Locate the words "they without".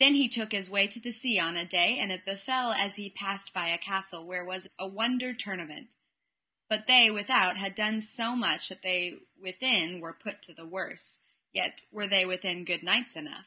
6.88-7.56